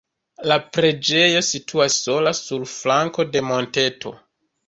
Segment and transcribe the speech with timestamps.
[0.51, 4.15] La preĝejo situas sola sur flanko de monteto.